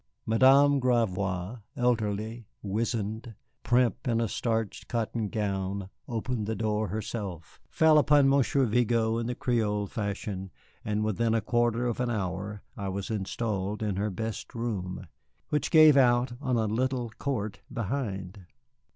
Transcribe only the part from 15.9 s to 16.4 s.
out